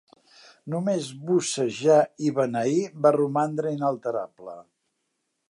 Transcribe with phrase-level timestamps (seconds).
[0.73, 1.99] Només "bussejar"
[2.29, 4.59] i "beneir" va romandre inalterable.